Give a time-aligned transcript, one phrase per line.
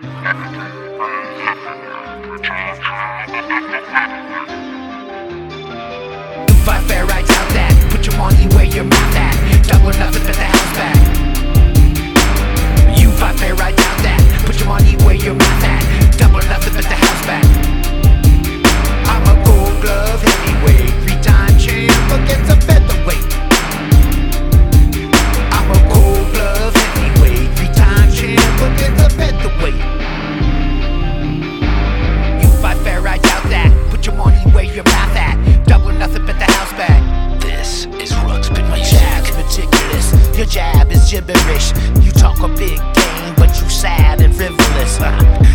[0.00, 0.87] Thank you.
[40.38, 41.72] Your jab is gibberish.
[42.00, 45.47] You talk a big game, but you sad and frivolous.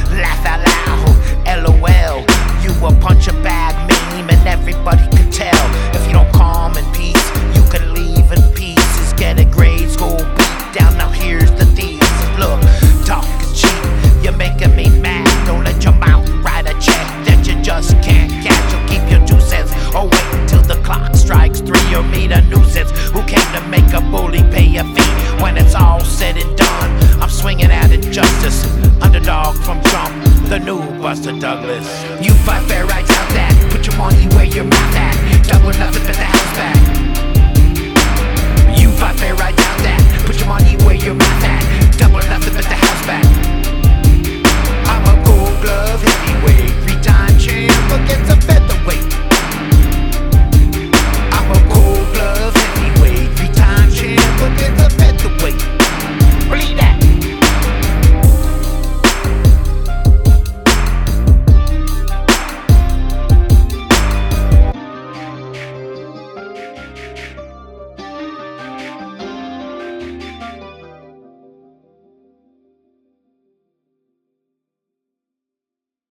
[31.04, 31.86] Buster Douglas.
[32.26, 33.68] You fight fair, I doubt that.
[33.70, 34.93] Put your money where your mouth